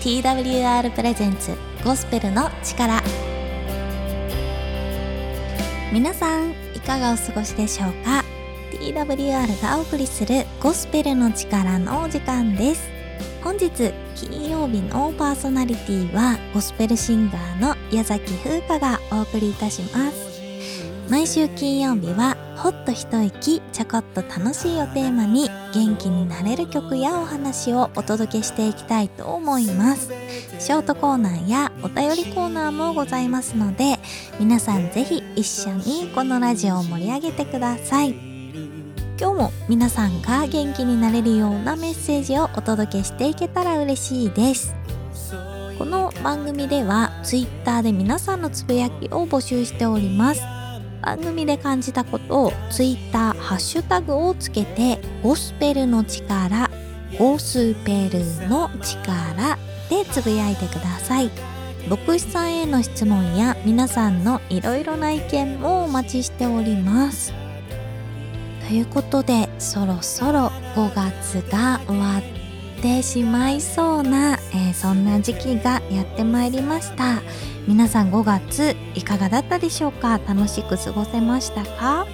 [0.00, 3.02] TWR プレゼンツゴスペルの力。
[5.92, 8.24] 皆さんいかがお過ごしでしょうか
[8.80, 12.88] ？TWR がお送りするゴスペルの力のお時間です。
[13.42, 20.40] 本日金曜日のパーソナリティはゴスペルシンガーの矢崎風花がお送りいたします。
[21.10, 30.10] 毎週金曜日はほっと一息ちょこっと楽しいをテーマに元気になれる曲やお話をお届けしていきたいと思います。
[30.58, 33.98] ショートコーナーやお便りコーナーもございますので
[34.40, 38.10] 皆さんぜひ一緒にこのラジオを盛り上げてください。
[39.20, 44.74] 今日も皆さんが元気になれるようなメッセージをお届けしていけたら嬉しいです。
[45.78, 50.57] この番組では Twitter で皆さんのつぶやきを募集しております。
[51.08, 56.70] 番組で感じたことを Twitter ハッシュタグをつけてゴスペルの力
[57.18, 59.56] ゴスペルの力
[59.88, 61.30] でつぶやいてください。
[61.88, 67.32] 牧師さんへの質問や皆さんのいろいろな意見もお待ちしております。
[68.68, 72.47] ということでそろそろ5月が終わって
[73.02, 77.20] しまいそうな、えー、そんな時期がやってまいりました。
[77.66, 80.18] 皆さん5月いかがだったでしょうか？
[80.26, 82.06] 楽しく過ごせましたか？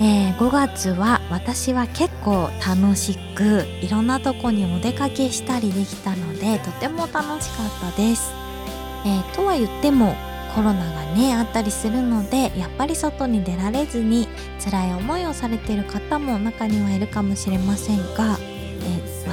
[0.00, 8.32] えー、5月は私は結構楽しくいろんなとこにお出かけしたりできたのでとても楽しかったです。
[9.04, 10.14] えー、とは言っても
[10.54, 14.28] コロナがねあったりするのでやっぱり外に出られずに
[14.64, 18.38] 辛い思いをされている方も中にはいるかもしれませんが、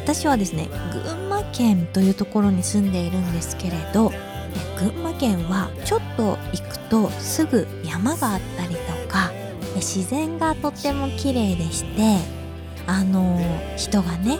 [0.03, 4.11] 私はですね群馬県というところに住んでいるんですけれど
[4.77, 9.31] 群馬県はちょっと行くとすぐ山があったりとか
[9.75, 12.17] 自然がとっても綺麗でして
[12.85, 13.39] あの
[13.77, 14.37] 人がね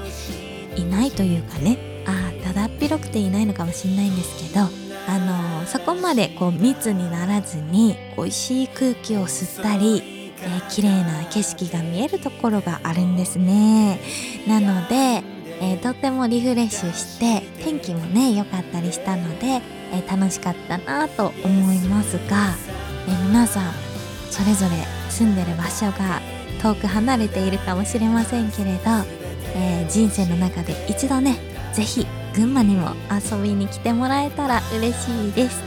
[0.76, 4.68] いないというかねあだだっ広くていないのかもしれないんですけど
[5.08, 14.00] あのそこまでこう密にならずに美味しい空気を吸ったり、えー、綺麗な景色が見えるところがあるんですね。
[14.48, 15.24] なので、
[15.64, 19.62] えー、とってもリフレッシュして天気もね良かったりしたので
[19.94, 22.56] えー、楽しかったなと思いますが、
[23.08, 23.74] えー、皆さん
[24.32, 24.72] それぞれ
[25.10, 26.20] 住んでる場所が
[26.62, 28.80] 遠く離れているかもしれませんけれど、
[29.56, 31.38] え、人生の中で一度ね
[31.74, 35.62] 是非群馬にも遊びに来てもらえたら嬉しいです、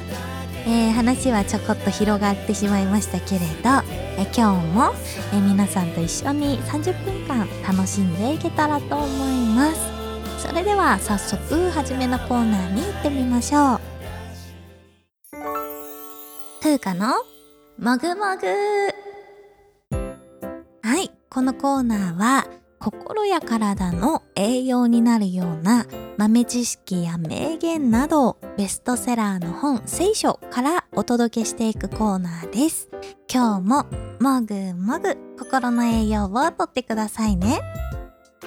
[0.69, 3.47] えー、話はちょこっと広がってしまいましたけれど、
[4.19, 4.93] えー、今日も、
[5.33, 9.97] え皆さんと一緒に30分間楽しんでいけたらと思います。
[10.49, 13.81] それでは早速初めのコーナーに行ってみましょう。
[16.61, 17.15] 風花の
[17.79, 18.47] もぐもぐ。
[20.83, 22.47] はいこのコーナーは
[22.79, 32.89] 心や体の栄養になるような豆知識や名言などベストセラーの本聖書からお届けしていくコーナーです。
[33.33, 33.87] 今日も
[34.21, 37.61] もぐもぐ心の栄養をとってくださいね。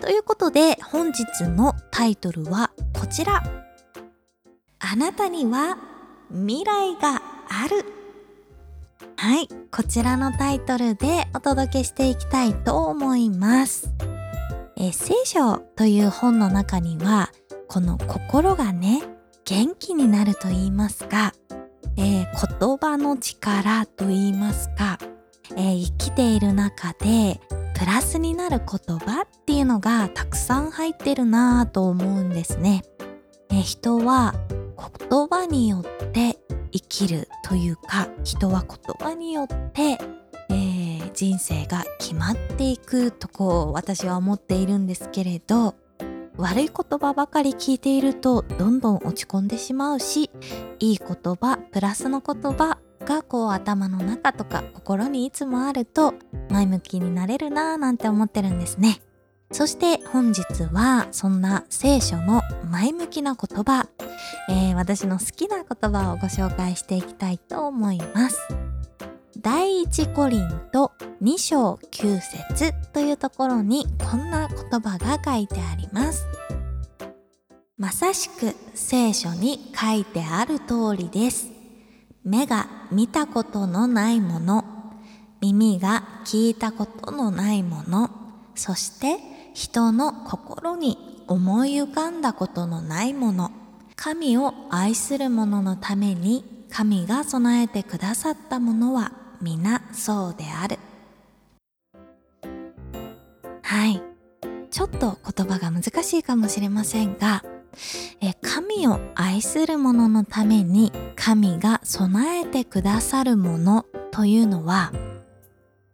[0.02, 3.44] ということで本日のタイトルはこちら。
[4.80, 5.78] あなたには
[6.32, 8.00] 未来がある。
[9.18, 13.94] はい、こちらのタイトルでお届けしていきたいと思います。
[14.82, 17.32] え聖書という本の中には、
[17.68, 19.04] この心がね、
[19.44, 21.34] 元気になると言いますか、
[21.98, 24.98] えー、言葉の力と言いますか、
[25.58, 27.42] えー、生きている中で
[27.78, 32.84] プラスになる言葉っていうのがたくさん入ってるなぁと思うんですね。
[33.52, 34.34] え、人は
[35.10, 36.40] 言葉によって
[36.72, 39.98] 生きるというか人は言葉によって、
[41.14, 45.76] 人生が決まっていくとこう私は思っているんですけれど
[46.38, 50.30] 悪い言葉ばかり聞いているとどんどん落ち込んでしまうし
[50.80, 56.14] いい言葉プラスの言葉がこう頭の中とか心にいつもあると
[56.50, 59.02] 前向きになれるなぁなんて思ってるんですね。
[59.52, 63.90] そして本日はそんな聖書の前向きな言葉、
[64.48, 68.40] えー、私の好きな言葉をご紹介していきたいと思います。
[69.40, 70.89] 第一コリント
[71.22, 76.26] 2章9節というところにこんな言葉が書いてあります。
[77.78, 81.50] まさしく聖書に書いてある通りです。
[82.24, 84.64] 目が見たことのないもの、
[85.42, 88.10] 耳が聞いたことのないもの、
[88.56, 89.18] そして
[89.54, 93.52] 人の心に思い浮かんだことのないもの
[93.96, 99.12] 神を愛する者のために神が備えてくださったものは
[99.42, 100.80] 皆そうである
[103.70, 104.02] はい。
[104.72, 107.44] ちょっと言葉が難しいかもしれませんが、
[108.20, 114.92] え神を愛する者のために神が備えてくださるものというのは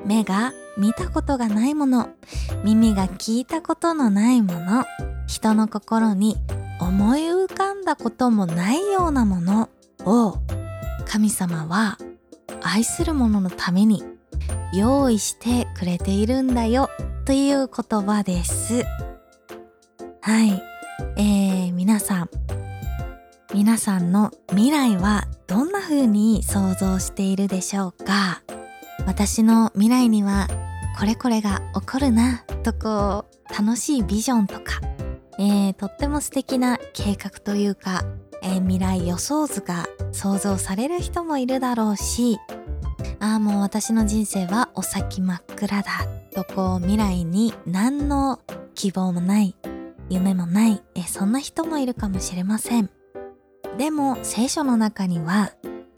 [0.06, 2.12] 目が見たことがないもの
[2.64, 4.86] 耳が聞いたことのないもの
[5.28, 6.38] 人の心に
[6.80, 9.70] 思い浮かんだこともないようなもの
[10.06, 10.38] を
[11.06, 11.98] 神様は
[12.64, 14.02] 愛する者のために
[14.74, 16.90] 用意してくれているんだよ。
[17.26, 18.84] という言葉です。
[20.22, 20.62] はい。
[21.18, 22.30] えー、皆さん、
[23.52, 28.44] 皆さんの未来はどんな風に想像しているでしょうか？
[29.08, 30.48] 私の未来には
[31.00, 34.80] これこれが起こるなとこう楽しいビジョンとか、
[35.40, 38.04] えー、とっても素敵な計画というか、
[38.44, 42.38] えー、未来予想図が想像される人もいるだろうし
[43.26, 45.92] ああもう私の人生はお先真っ暗だ。
[46.32, 48.40] とこう未来に何の
[48.76, 49.56] 希望もない
[50.12, 52.92] 夢もないえそんな人もいるかもしれません。
[53.80, 55.54] でも聖書の中には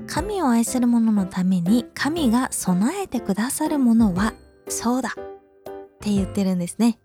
[0.08, 4.34] 神を愛する者のために神が備えてくださるものは
[4.70, 5.10] そうだ。
[5.10, 6.98] って言ってるんですね。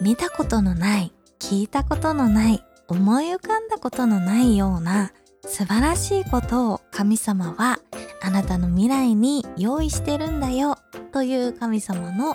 [0.00, 5.12] 見たことのない聞いたことのない思い浮かんだことのないような
[5.42, 7.78] 素晴らしいことを神様は
[8.24, 10.78] あなたの未来に用意してるんだよ
[11.12, 12.34] という神様の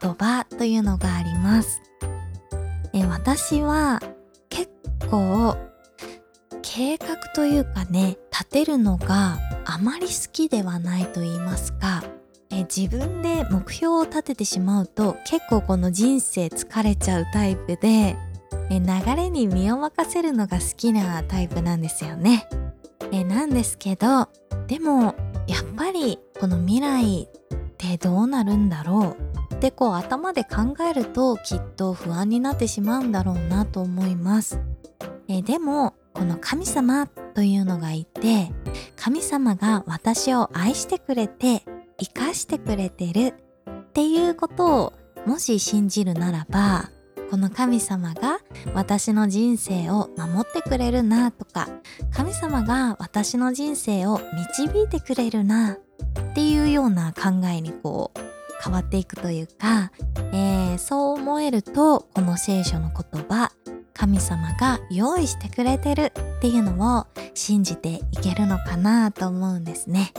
[0.00, 1.80] 言葉というのがあります。
[2.92, 4.00] え私は
[4.50, 4.70] 結
[5.10, 5.56] 構
[6.60, 12.04] 計画というかね立てるのがあまり好きではないと言いますか
[12.50, 18.16] え自分で目標を立ててしまうと結構この人生疲れちゃうタイプで
[18.68, 22.46] え流れに身を任せるのが好きなタイプなんですよね。
[23.10, 24.28] えなんですけど
[24.66, 25.14] でも
[25.46, 27.28] やっぱりこの未来っ
[27.76, 29.16] てどうなるんだろ
[29.50, 29.54] う？
[29.54, 34.60] ってこう頭で考えるときっと不安になってしまうんだろうなと思います。
[35.28, 38.52] えでもこの神様というのがいて
[38.96, 41.64] 神様が私を愛してくれて
[41.98, 43.34] 生かしてくれてる
[43.70, 44.92] っていうことを
[45.26, 46.90] もし信じるならば
[47.30, 48.40] この神様が
[48.74, 51.68] 私の人生を守ってくれるなとか
[52.12, 54.20] 神様が私の人生を
[54.56, 55.78] 導いてくれるなっ
[56.34, 58.20] ていうような考えにこう
[58.62, 59.90] 変わっていくというか、
[60.32, 63.52] えー、そう思えるとこの聖書の言葉
[63.94, 70.12] 神様が用意してくれてるっていうのを信じていけるのかなと思うんですね。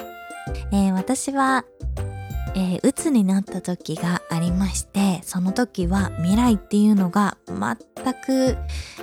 [0.71, 1.65] えー、私は
[2.55, 8.57] えー、鬱になった時がありましてその時は未来っていうのが全く、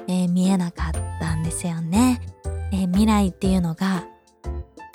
[0.06, 2.20] えー、見えなかったんですよね、
[2.72, 4.06] えー、未来っていうのが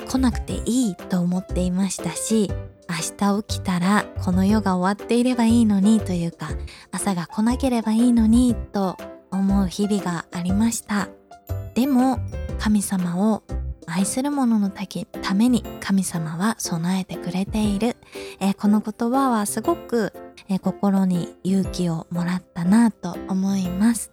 [0.07, 2.49] 来なくていいと思っていましたし
[2.87, 6.49] 明日起きたらこの世が終わっていればいいのにというか
[6.91, 8.97] 朝が来なければいいのにと
[9.31, 11.09] 思う日々がありました。
[11.73, 12.19] でも
[12.57, 13.43] 神様を
[13.87, 17.95] 愛する者のために神様は備えてくれている、
[18.39, 20.13] えー、この言葉はすごく、
[20.49, 24.11] えー、心に勇気をもらったなと思います、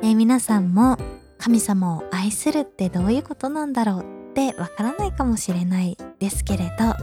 [0.00, 0.96] えー、皆さんも
[1.38, 6.94] 神様を愛するってどういうことなんだろうってわからないかもしれないですけれど、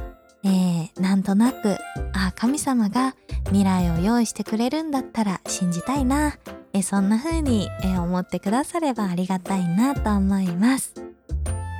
[0.44, 1.78] えー、なんとなく
[2.14, 3.16] あ神様が
[3.46, 6.38] 未来を用意してくれるんだったら信じたいな、
[6.74, 11.07] えそんな風に、え思ってくださればありがたいなと思います。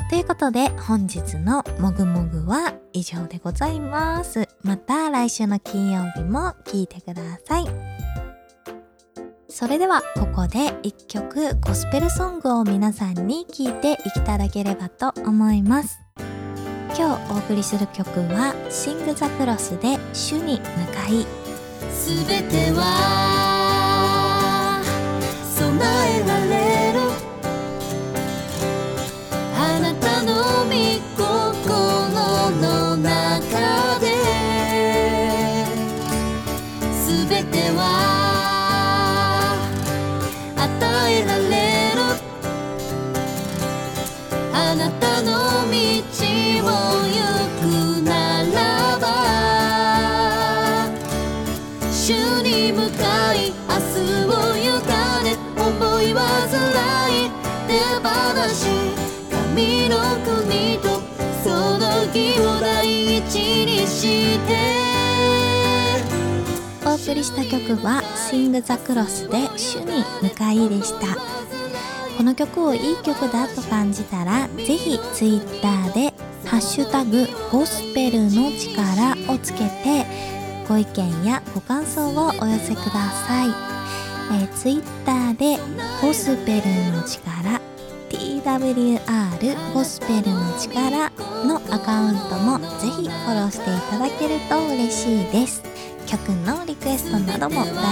[0.10, 4.48] ということで本日のもぐもぐは以上でございます。
[4.64, 7.66] また来週の金曜日も聴いてください。
[9.50, 16.00] それではここで一曲ゴスペルソングを皆さんに聴いていただければと思います。
[16.98, 21.28] 今日お送りする曲はシング・ザ・クロスで主に向かい
[21.92, 22.82] すべては
[25.44, 25.78] 備
[26.22, 26.67] えられ
[61.44, 64.58] その日を第一にして」
[66.86, 71.18] お送りした曲は「シング・ザ・クロス」で「主に向かい」でした。
[72.18, 76.14] この曲をいい曲だと感じたらぜひ Twitter で
[76.46, 80.08] 「ハッシュタグゴスペルの力」をつけて
[80.68, 82.92] ご意見やご感想をお寄せくだ
[83.28, 83.50] さい、
[84.42, 85.60] えー、Twitter で
[86.02, 87.62] 「ゴスペルの力」
[88.48, 91.12] TWR ゴスペルの力
[91.46, 95.62] のアカウントもぜひフォローしていただけると嬉しいです。
[96.06, 97.84] 曲のリクエストなども大歓迎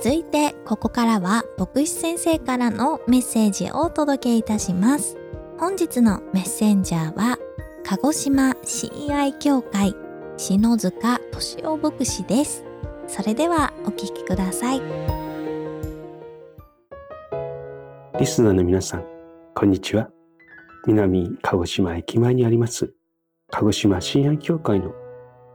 [0.00, 0.08] す。
[0.08, 5.18] 続いてここからは牧師先生からのメッセージをお届けいたします。
[5.58, 7.36] 本日のメッセンジャーは
[7.84, 9.94] 鹿児島親愛協会
[10.38, 12.64] 篠塚敏夫牧師です。
[13.06, 15.21] それではお聞きください。
[18.18, 19.06] リスナーの皆さん
[19.54, 20.10] こんにちは。
[20.86, 22.92] 南鹿児島駅前にあります
[23.50, 24.92] 鹿児島親愛協会の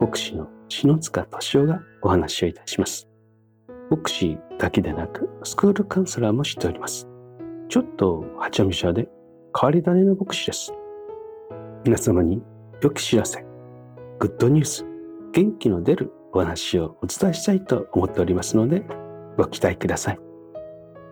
[0.00, 3.08] 牧師の篠塚敏夫がお話をいたします。
[3.90, 7.06] 牧師だけでなくスクールカウンセラーもしております。
[7.68, 9.08] ちょっとはちゃめちゃで
[9.58, 10.72] 変わり種の牧師です。
[11.84, 12.42] 皆様に
[12.82, 13.44] 良き知らせ
[14.18, 14.84] グッドニュース
[15.32, 18.82] 元気の出るお話をお伝えしたいと思っておりますので
[19.36, 20.18] ご期待ください。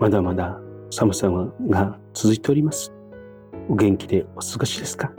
[0.00, 2.92] まだまだ寒さが続いております。
[3.68, 5.12] お元気でお過ごしですか？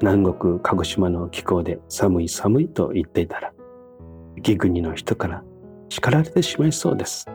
[0.00, 3.52] 南国鹿児島の気候で寒い寒いと言っていたら
[4.36, 5.44] 雪国の人から
[5.88, 7.26] 叱られてしまいそうです。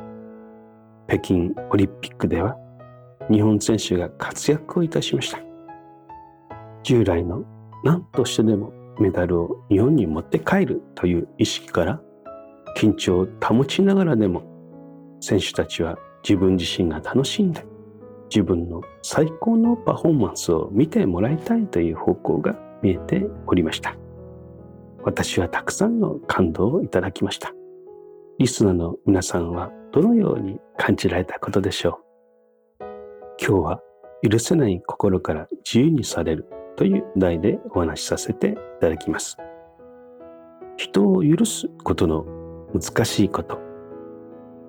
[1.07, 2.57] 北京オリンピックでは
[3.31, 5.39] 日本選手が活躍をいたしました。
[6.83, 7.43] 従来の
[7.83, 12.01] 何としてでもメダルを日本に持って帰るという意識から
[12.77, 14.43] 緊張を保ちながらでも
[15.21, 17.65] 選手たちは自分自身が楽しんで
[18.29, 23.95] 自分の最高のパフォーマンスを見てもらいたいという方向が見えておりました。
[25.03, 27.53] 私はたくさんの感動をいただきました。
[28.37, 31.99] リスナーの皆さんはどのように感じられたことでしょ
[32.81, 32.85] う。
[33.41, 33.81] 今日は
[34.21, 36.45] 許せない心から自由にされる
[36.75, 39.37] という題でお話しさせていただきます。
[40.77, 42.25] 人を許すことの
[42.73, 43.59] 難しいこと、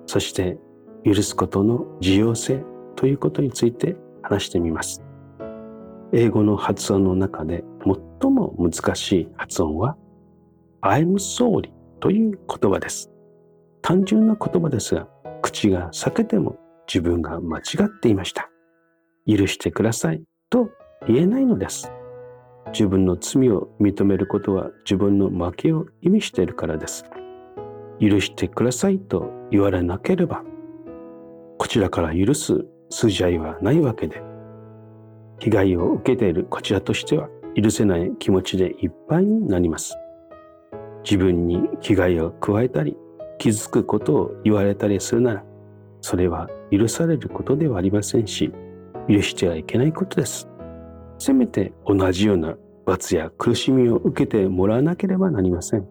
[0.07, 0.57] そして
[1.03, 2.63] 許すことの重要性
[2.95, 5.03] ということについて話してみます。
[6.13, 7.63] 英語の発音の中で
[8.21, 9.97] 最も難しい発音は
[10.81, 13.09] I'm sorry という言葉です。
[13.81, 15.07] 単純な言葉ですが、
[15.41, 18.49] 口が裂けても自分が間違っていました。
[19.27, 20.69] 許してくださいと
[21.07, 21.91] 言えないのです。
[22.73, 27.05] 自分の罪を認めることは自分の負けを意味しているからです。
[27.99, 30.43] 許してくださいと言われなければ、
[31.71, 34.21] ちらから許す筋合いはないわけで、
[35.39, 39.95] 被害を受けているこちらとしては許せない気持ちでいっぱいになります。
[41.05, 42.97] 自分に危害を加えたり、
[43.37, 45.45] 傷つくことを言われたりするなら、
[46.01, 48.51] それは許されることではありませんし、
[49.07, 50.49] 許してはいけないことです。
[51.19, 55.87] せめて同じような罰や苦しみを受けてもらわなければなりません。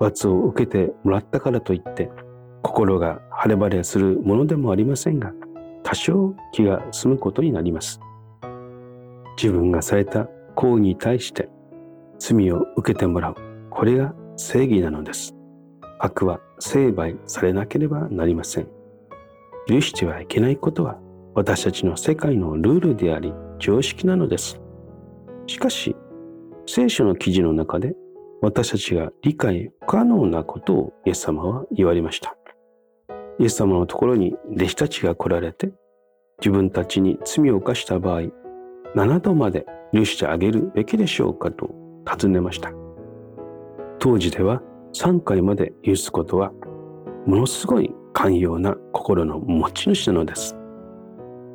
[0.00, 2.10] 罰を受けてもらったからといって
[2.62, 5.32] 心が晴れ晴れするものでもありませんが
[5.82, 8.00] 多少気が済むことになります。
[9.36, 11.48] 自分がされた行為に対して
[12.18, 13.36] 罪を受けてもらう
[13.70, 15.34] これが正義なのです。
[15.98, 18.68] 悪は成敗されなければなりません。
[19.68, 20.98] 許してはいけないことは
[21.34, 24.60] 私たちの世界のルールであり常識なのです。
[25.46, 25.94] しかし、
[26.66, 27.94] 聖書の記事の中で
[28.42, 32.36] 私たちが理解不可能なことをイエス様は言われました。
[33.38, 35.70] イエス様のところに弟子たちが来られて、
[36.38, 38.22] 自分たちに罪を犯した場合、
[38.94, 41.70] 7度まで許してあげるべきでしょうかと
[42.04, 42.72] 尋ねました。
[43.98, 44.62] 当時では
[44.94, 46.52] 3回まで許すことは、
[47.26, 50.56] ものすごい寛容な心の持ち主なのです。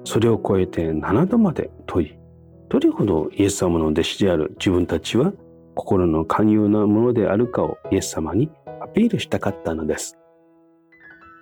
[0.04, 2.18] それを超えて7度まで問い、
[2.70, 5.34] どれほどイエス様の弟子である自分たちは
[5.76, 8.50] 心の寛容なものであるかをイエス様に
[8.82, 10.21] アピールしたかったのです。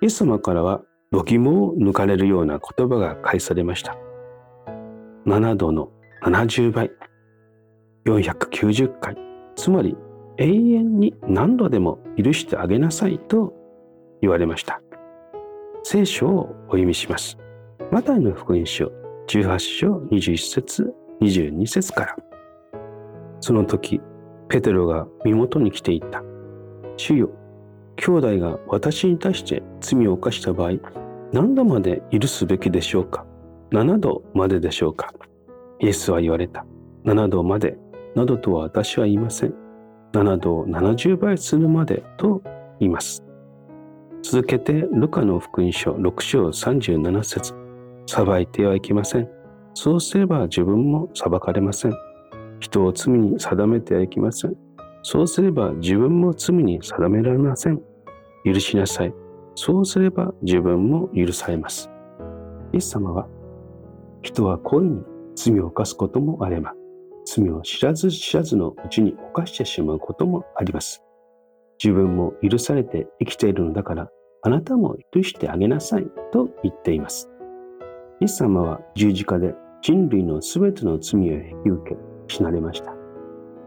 [0.02, 3.96] イエス様からは度肝を抜かれるような言葉が返されました。
[5.26, 5.90] 7度の
[6.22, 6.90] 70倍、
[8.06, 9.16] 490回、
[9.56, 9.96] つまり
[10.38, 13.52] 永遠に何度でも許してあげなさいと
[14.22, 14.80] 言われました。
[15.82, 17.36] 聖書をお読みします。
[17.90, 18.90] マタイの福音書
[19.28, 22.16] 18章21節22節から。
[23.40, 24.00] その時、
[24.48, 26.22] ペテロが身元に来ていた。
[26.96, 27.30] 主よ、
[28.02, 30.78] 兄弟が私に対して罪を犯した場合、
[31.32, 33.26] 何度まで許すべきでしょうか
[33.72, 35.12] ?7 度まででしょうか？
[35.80, 36.64] イエスは言われた。
[37.04, 37.76] 7度まで
[38.14, 39.54] などとは私は言いません。
[40.14, 42.42] 7度を70倍するまでと
[42.80, 43.22] 言います。
[44.22, 47.54] 続けて、ルカの福音書6章37節
[48.06, 49.28] 裁いてはいけません。
[49.74, 51.94] そうすれば自分も裁かれません。
[52.60, 54.56] 人を罪に定めてはいけません。
[55.02, 57.89] そうすれば自分も罪に定められません。
[58.44, 59.14] 許しなさい。
[59.54, 61.90] そうすれば自分も許されます。
[62.72, 63.28] イエス様は、
[64.22, 65.02] 人は故意に
[65.34, 66.74] 罪を犯すこともあれば、
[67.24, 71.02] 罪を知らず知らずのうちに犯してしまうこともあります。
[71.82, 74.10] 自分も許されて生きているのだから、
[74.42, 77.30] あなたも許してあげなさいと言っています。
[78.20, 81.96] イエス様は十字架で人類のすべての罪を引き受け、
[82.28, 82.94] 死なれました。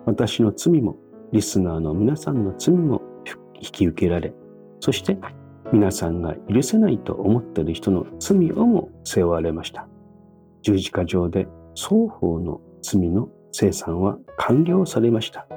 [0.06, 0.98] 私の罪も、
[1.32, 3.02] リスナーの皆さんの罪も
[3.56, 4.34] 引き受けられ、
[4.84, 5.18] そして
[5.72, 9.88] 皆さんが許せないと思っている人の罪をも背負われました。
[10.62, 15.48] 十字架上で双方の罪の生産は完了されました。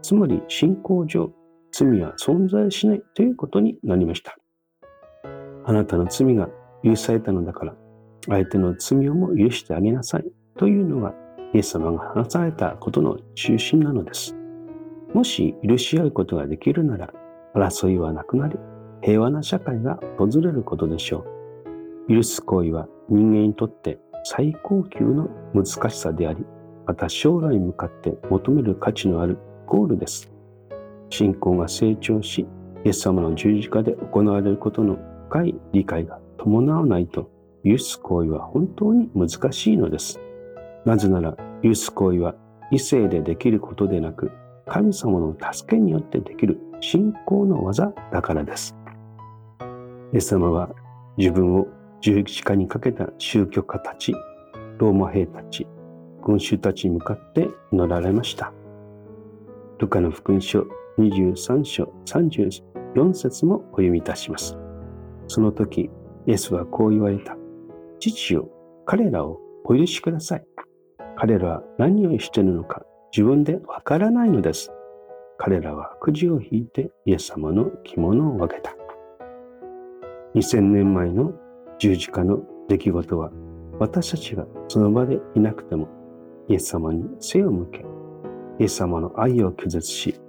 [0.00, 1.30] つまり信仰上、
[1.72, 4.38] 罪は存在しないということになりました。
[5.66, 6.48] あなたの罪が
[6.82, 7.74] 許されたのだから、
[8.28, 10.24] 相手の罪をも許してあげなさい
[10.56, 11.12] というのが、
[11.52, 14.34] イエス様が話されたことの中心なのです。
[15.12, 17.12] もし許し合うことができるなら、
[17.54, 18.58] 争いはなくなり、
[19.02, 21.24] 平和な社会が訪れることでしょ
[22.08, 22.14] う。
[22.14, 26.44] 許す行為は人間にとって最高級の難しさであり、
[26.86, 30.32] また将来に向かって求める価値のあるゴールです。
[31.08, 32.46] 信仰が成長し、
[32.84, 34.96] イエス様の十字架で行われることの
[35.28, 37.30] 深い理解が伴わないと、
[37.64, 40.20] 許す行為は本当に難しいのです。
[40.84, 42.34] なぜなら、許す行為は
[42.70, 44.30] 異性でできることでなく、
[44.66, 48.76] 神様の助けによってできる信仰の技だからです。
[50.12, 50.70] イエス様は
[51.16, 51.66] 自分を
[52.00, 54.14] 十字架にかけた宗教家たち、
[54.78, 55.66] ローマ兵たち、
[56.24, 58.52] 群衆たちに向かって祈られました。
[59.78, 60.66] ルカの福音書
[60.98, 64.56] 23章34節もお読みいたします。
[65.28, 65.90] その時、
[66.26, 67.36] イエスはこう言われた。
[67.98, 68.48] 父よ、
[68.86, 70.44] 彼らをお許しください。
[71.16, 72.82] 彼らは何をしているのか
[73.12, 74.72] 自分でわからないのです。
[75.42, 78.76] 彼らはくじを引いてイエス様の着物を分けた。
[80.34, 81.32] 2000年前の
[81.78, 83.30] 十字架の出来事は
[83.78, 85.88] 私たちがその場でいなくても
[86.46, 87.86] イエス様に背を向け、
[88.58, 90.20] イエス様の愛を拒絶し、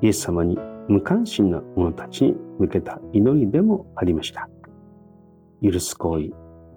[0.00, 4.50] イエス様に無関心な者たちに向けた祈りでもありました。
[5.62, 6.30] 許す行為、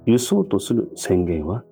[0.05, 1.63] 許そうとする宣言は、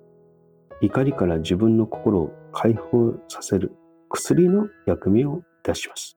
[0.80, 3.70] 怒りから自分の心を解放させる
[4.08, 6.16] 薬の役目をたします。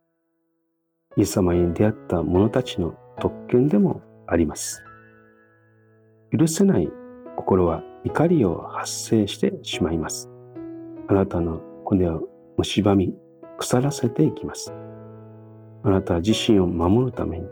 [1.16, 4.84] イエス様に出会った者たちの特権でもあります。
[6.38, 6.88] 許せない
[7.36, 10.30] 心は怒りを発生してしまいます。
[11.08, 12.28] あなたの骨を
[12.62, 13.16] 蝕み、
[13.58, 14.74] 腐らせていきます。
[15.84, 17.48] あなた自身を守るために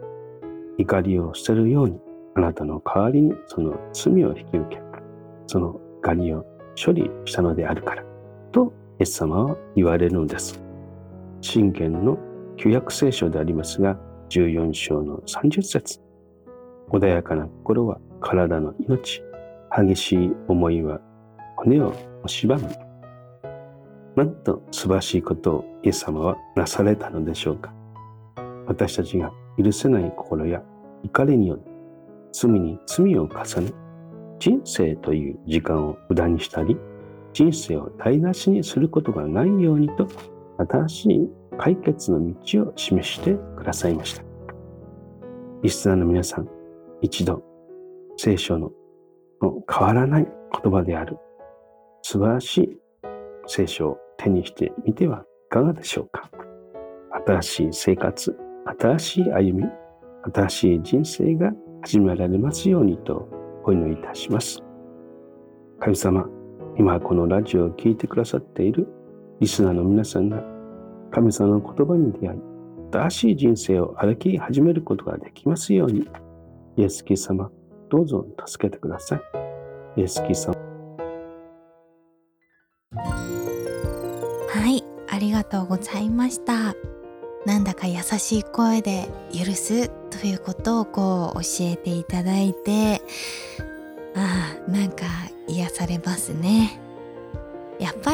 [0.78, 2.00] 怒りを捨てるように
[2.36, 4.82] あなたの代わりにその罪を引き受け
[5.48, 6.46] その怒りを
[6.84, 8.04] 処理したのであるから
[8.52, 10.65] とイエス様は言われるのです。
[11.46, 12.18] 信玄の
[12.58, 13.98] 旧約聖書でありますが
[14.30, 16.02] 14章の30節。
[16.90, 19.22] 穏やかな心は体の命
[19.70, 21.00] 激しい思いは
[21.58, 21.94] 骨を
[22.26, 22.68] 蝕む。
[24.16, 27.72] なんと素晴らしいことをイエス様はなされたのでしょうか。
[28.66, 29.32] 私たちが
[29.64, 30.64] 許せない心や
[31.04, 31.62] 怒りにより
[32.32, 33.72] 罪に罪を重ね
[34.40, 36.76] 人生という時間を無駄にしたり
[37.34, 40.08] 人生を台無しにすることがないようにと
[40.58, 44.24] 新しい解決の道を示してくださいました。
[45.64, 46.50] リスナーの皆さん、
[47.02, 47.44] 一度
[48.18, 48.72] 聖書の
[49.42, 50.28] 変わらない
[50.64, 51.18] 言葉である
[52.02, 52.80] 素晴らしい
[53.48, 56.30] 聖書を手にしてみてはいかがでしょうか
[57.26, 58.36] 新しい生活
[58.80, 59.70] 新しい歩み、
[60.34, 61.52] 新しい人生が
[61.84, 63.30] 始められますようにと
[63.64, 64.60] お祈りいたします。
[65.80, 66.26] 神様、
[66.78, 68.88] 今このラジオを聴いてくださっている
[69.42, 70.42] リスナーの皆さんが
[71.12, 72.40] 神様の言葉に出会い、
[72.92, 76.08] 新しい人生を歩き始めることができますように、
[76.78, 77.52] イエスキ様、
[77.90, 79.22] どうぞ助けてください。
[79.98, 80.56] イエスキ様。
[84.48, 86.76] はい、ありがとうございました。
[87.46, 93.02] なんだか優しい声で許すということをこう教えていただいて
[94.16, 95.06] ああなんか
[95.48, 96.65] 癒されますね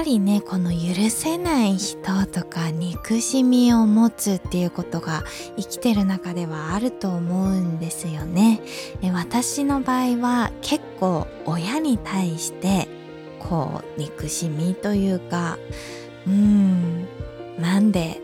[0.01, 5.23] ぱりねこの許せない人とか憎しみを持つっていうことが
[5.57, 8.61] 生きてる中ではあると思うんですよね
[9.13, 12.87] 私の場合は結構親に対して
[13.37, 15.59] こう憎しみというか
[16.25, 17.05] うん
[17.59, 18.19] なんで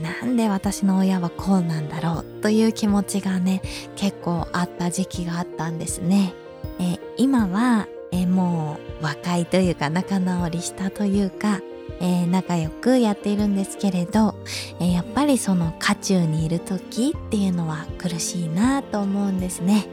[0.00, 3.60] なんで私の親はこうなんだろうという気持ちがね
[3.94, 6.32] 結構あった時期があったんですね。
[6.78, 11.60] え今はえもう和解というか仲直りしたというか
[12.02, 14.34] えー、仲良くやっているんですけれど、
[14.80, 19.86] えー、やっぱりその渦中にいる時っていうのは苦しいなと思うんですね。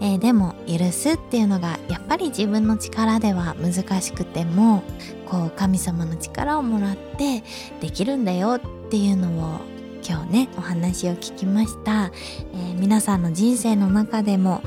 [0.00, 4.82] えー、でも許すっていうのがやっぱり自分の力では難しくても
[5.26, 7.42] こう神様の力をもらって
[7.80, 9.60] できるんだよっていうのを
[10.08, 12.12] 今日ねお話を聞きました、
[12.54, 14.62] えー、皆さんの人生の中でも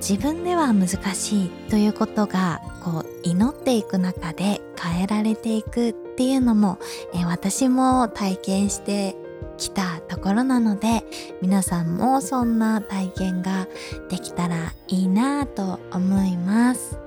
[0.00, 6.78] 自分では難しいということがこう祈っていく中で変えられていくっていうのも、
[7.14, 9.14] えー、私も体験して
[9.58, 11.04] きたところなので
[11.42, 13.68] 皆さんもそんな体験が
[14.08, 16.98] できたらいいなと思います。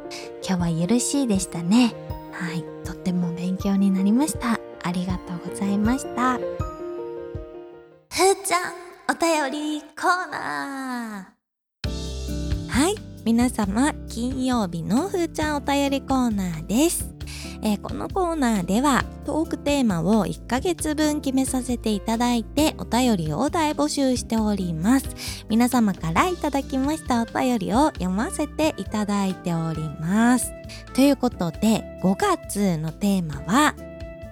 [0.48, 1.96] 今日は許しいでしたね。
[2.32, 2.64] はい。
[2.86, 4.60] とっても勉強になりました。
[4.84, 6.38] ありがとうございました。
[6.38, 6.46] ふー
[8.46, 8.74] ちゃん
[9.10, 11.33] お便りコーナー。
[12.74, 12.96] はい。
[13.24, 17.14] 皆様金曜日のふーちゃんお便りコーナーです。
[17.62, 25.46] えー、このコーナーではトークテーマを1ヶ月分決めさせていただいてお便りを大募集しております。
[25.50, 30.52] 皆様からいただきましたお便りを読ませていただいております。
[30.96, 33.76] ということで5月のテーマは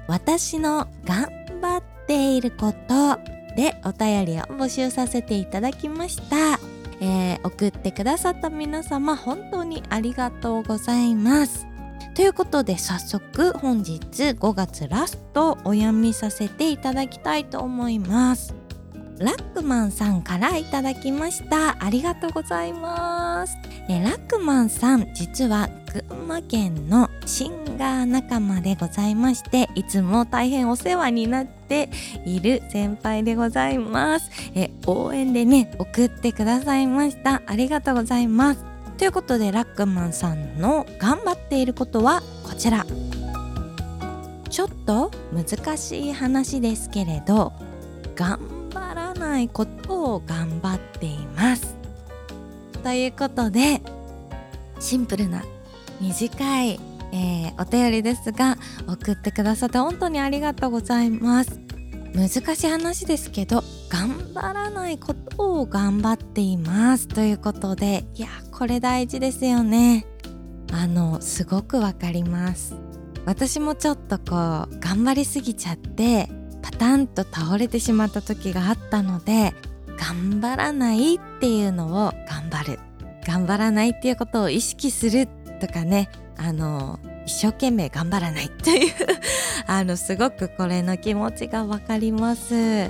[0.07, 1.29] 私の頑
[1.61, 3.19] 張っていること
[3.55, 6.70] でお便りを募集させていただきました。
[7.01, 11.67] えー、送ってくださった皆様本当にありがとうございます。
[12.13, 18.60] ということで早速本日5月ラストお読みさせていただきたいと思います。
[19.21, 21.77] ラックマンさんからいただきました。
[21.79, 23.55] ありがとうございます。
[23.87, 25.69] えラックマンさん実は
[26.09, 31.89] 群馬県のシンガー仲間でございましていつも大変お世話になって
[32.25, 34.31] いる先輩でございます。
[34.55, 37.43] え応援でね送ってくださいました。
[37.45, 38.65] ありがとうございます。
[38.97, 42.85] ということでラックマンさんの頑張っていることはこちら。
[44.49, 47.53] ちょっと難しい話ですけれど
[48.15, 48.60] 頑張
[49.21, 51.77] ないことを頑張っています。
[52.83, 53.81] ということで
[54.79, 55.43] シンプルな
[56.01, 56.79] 短い、
[57.13, 58.57] えー、お便りですが
[58.87, 61.59] 送ってくださって本当にありがとうございます。
[62.13, 67.07] 難しい話ですけど頑張らないことを頑張っています。
[67.07, 70.05] ということでいやこれ大事ですよね。
[70.73, 72.75] あのすごくわかります。
[73.25, 76.27] 私もちょっとこう頑張りすぎちゃって
[76.61, 79.53] パタンと倒れてしまった時があったので
[79.97, 82.79] 頑張らないっていうのを頑張る。
[83.25, 85.27] 頑張らないっていうことを意識する
[85.59, 88.93] とかねあの一生懸命頑張らないという
[89.67, 92.89] あのすごくこれの気持ちが分かります。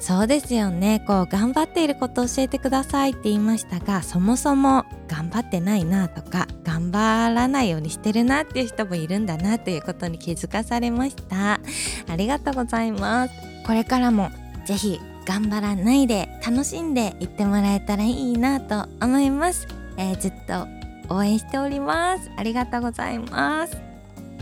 [0.00, 1.02] そうですよね。
[1.06, 11.54] こう頑張っていることを教えてくださいって言いましたがそもそも頑張ってないなとか頑張らないようにしてるなっていう人もいるんだなっていうことに気づかされました。
[11.54, 13.34] ありがとうございます。
[13.66, 14.30] これからも
[14.66, 20.66] ぜひ頑張らないで楽しんでいってもらえたらいいなと思います、えー、ずっと
[21.14, 22.30] 応援しております。
[22.36, 23.76] ありがとうございます。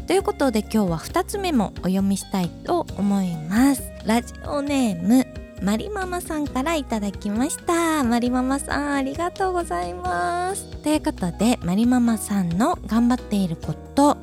[0.07, 3.83] ということで今日は2つ目もお読みしたいと思います。
[4.05, 8.05] ラジオネームマリママさんからいただきました。
[8.05, 10.64] マリママさんありがとうございます。
[10.83, 14.16] ということでマリママさんの頑張っていること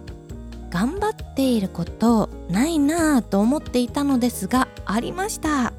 [0.70, 5.74] 頑張っていることないなぁと思っていたのですがありました。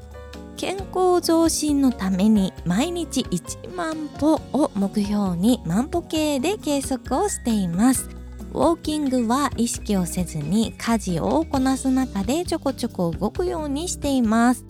[0.57, 8.09] 健康増進のために毎日1万歩を目標に万歩計で計測をしています。
[8.53, 14.63] ウォーキングは意識をせずに家事をこなす中でちょこちょこ動くようにしています。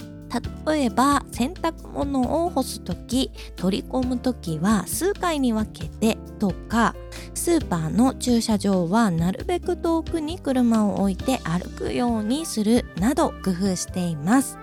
[0.66, 6.96] 例えば洗濯物を干す時取り込む時は数回に分けてとか
[7.34, 14.58] スーパーの駐車場はなるべく遠くに車を置いて歩くようにするなど工夫しています。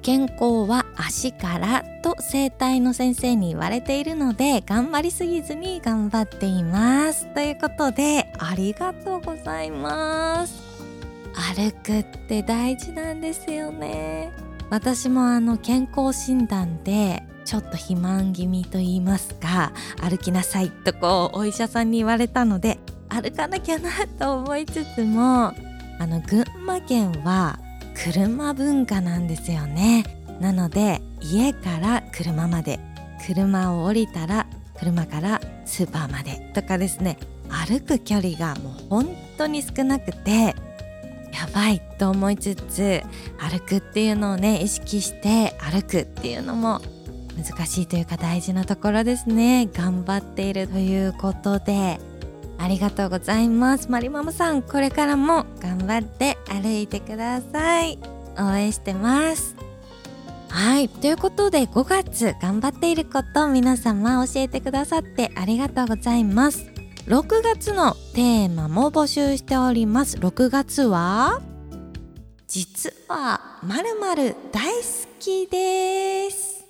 [0.00, 7.26] 健康は足からと整体の先生に言われているので頑張りすぎずに頑張っています。
[7.34, 10.62] ということでありがとうございます。
[11.56, 14.47] 歩くって大事なんですよね。
[14.70, 22.78] 私もあの健康診断でちょっと肥満気味と言いますか歩きなさいとこうお医者さんに言われたので
[23.08, 25.54] 歩かなきゃなと思いつつも
[25.98, 27.58] あの群馬県は
[27.94, 30.04] 車文化なんですよね。
[30.40, 32.78] なので家から車まで
[33.26, 34.46] 車を降りたら
[34.78, 40.54] 車からスーパーまでとかですね歩く距離がもう本当に少なくて
[41.48, 43.02] やばいと思いつつ
[43.38, 46.80] 歩くっていうのをね意識して歩くっていうのも
[47.36, 49.68] 難しいというか大事なところですね。
[49.72, 51.98] 頑張っているということで
[52.58, 53.90] ありがとうございます。
[53.90, 57.98] マリママさんこれからも頑張って歩いてください。
[58.38, 59.56] 応援してます。
[60.50, 66.77] はいということで5月頑張っていること皆様教えてくださってありがとうございます。
[67.08, 70.18] 6月のテーマも募集しております。
[70.18, 71.40] 6月は
[72.46, 74.82] 実はまるまる大好
[75.18, 76.66] きです。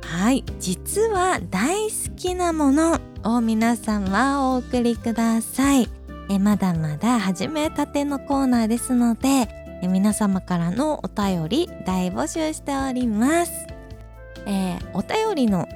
[0.00, 5.90] はい実は大好きなものを皆さんはお送りください。
[6.30, 9.28] えまだまだ始めたてのコーナーですので
[9.82, 13.52] え皆様からのお便り大募集しております、
[14.46, 15.68] えー、お便りの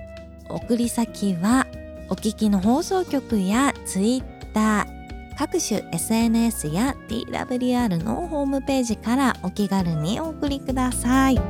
[0.48, 1.65] 送り先は
[2.08, 4.86] お聞きの放送局や Twitter
[5.36, 11.36] 各種 SNS や TWR のホームページからお気軽にお送りください。
[11.36, 11.42] さ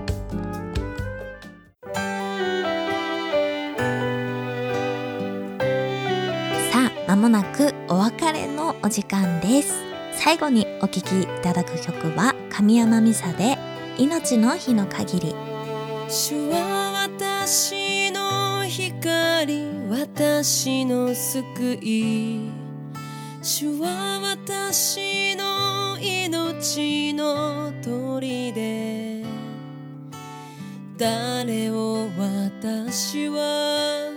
[6.75, 9.75] あまもなくお別れのお時間です
[10.13, 13.57] 最後にお聴きいただく曲は神山美沙で
[13.99, 15.35] 命の日の限り
[16.09, 22.51] 主は私の光私の救い。
[23.41, 29.25] 主は私の命の砦。
[30.99, 34.11] 誰を私は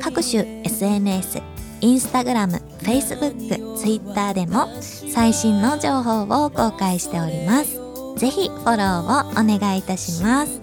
[0.00, 1.42] 各種 SNS
[1.80, 7.86] インスタグラム、フェイスブック、ツイッターでも最新の情報を公開しております。
[8.18, 10.60] ぜひフォローをお願いいたします。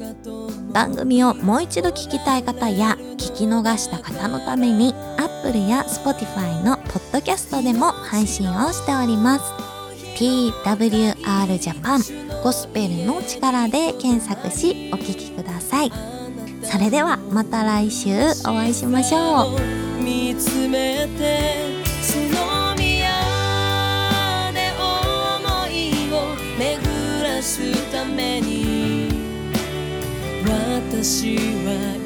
[0.73, 9.62] 番組をもう一度聞きたい方や聞き逃した方のために Apple や Spotify のポッドキャストでも配信をしております。
[10.15, 11.13] TWR
[11.60, 15.91] Japan ゴスペルの力で検索しお聞きください。
[16.62, 18.10] それではまた来週
[18.41, 19.60] お会いしましょう。
[20.02, 23.10] 見つめてその宮
[24.54, 29.12] で思いを巡らすために。
[30.45, 32.02] 私は